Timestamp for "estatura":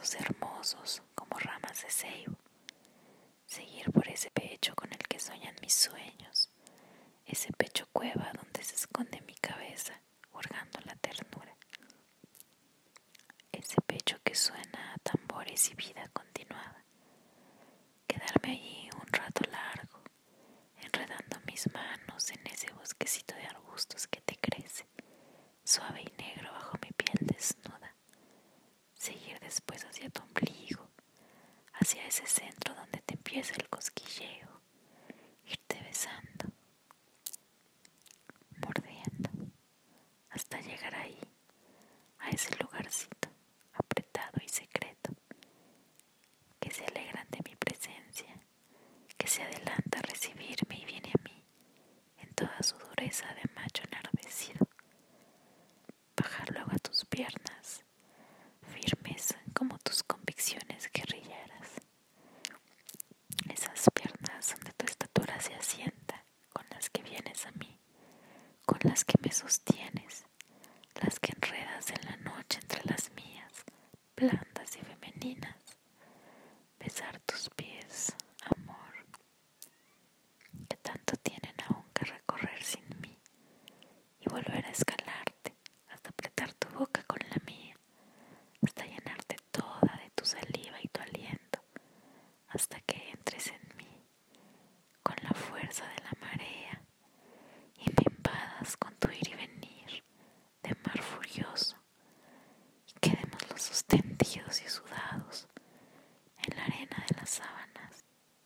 64.86-65.40